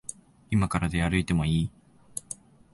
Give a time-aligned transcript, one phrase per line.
[0.49, 1.71] いまから出歩いてもいい？